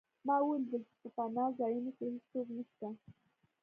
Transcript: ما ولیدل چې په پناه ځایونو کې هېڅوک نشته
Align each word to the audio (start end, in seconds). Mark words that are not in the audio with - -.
ما 0.25 0.35
ولیدل 0.47 0.81
چې 0.89 0.95
په 1.01 1.07
پناه 1.15 1.51
ځایونو 1.59 1.91
کې 1.97 2.05
هېڅوک 2.13 2.47
نشته 2.57 2.87